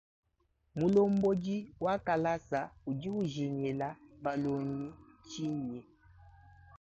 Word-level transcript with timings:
Mulombodi 0.77 1.75
wa 1.79 1.95
kalasa 2.05 2.59
udi 2.89 3.09
ujingila 3.21 3.89
balongi 4.23 4.87
tshinyi? 5.27 5.79